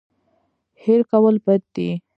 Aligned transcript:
هېر 0.83 1.01
کول 1.11 1.35
بد 1.45 1.61
دی. 1.75 1.89